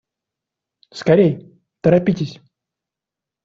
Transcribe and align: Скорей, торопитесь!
Скорей, 0.99 1.55
торопитесь! 1.81 2.41